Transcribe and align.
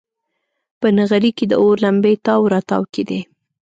په 0.79 0.87
نغري 0.97 1.31
کې 1.37 1.45
د 1.47 1.53
اور 1.61 1.75
لمبې 1.85 2.13
تاو 2.25 2.43
راتاو 2.53 2.83
کېدې. 2.93 3.19